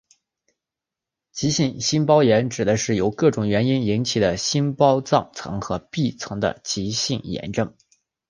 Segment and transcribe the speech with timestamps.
[1.31, 7.75] 急性心包炎指的是各种原因引起的心包脏层和壁层的急性炎症。